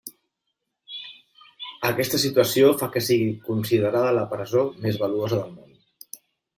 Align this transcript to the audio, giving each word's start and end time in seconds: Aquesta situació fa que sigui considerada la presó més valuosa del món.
Aquesta 1.91 2.21
situació 2.25 2.73
fa 2.81 2.91
que 2.97 3.05
sigui 3.11 3.31
considerada 3.53 4.19
la 4.21 4.27
presó 4.35 4.69
més 4.83 5.03
valuosa 5.07 5.45
del 5.45 5.57
món. 5.63 5.83